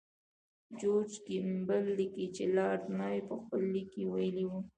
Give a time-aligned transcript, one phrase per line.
[0.79, 4.59] جورج کیمبل لیکي چې لارډ مایو په خپل لیک کې ویلي وو.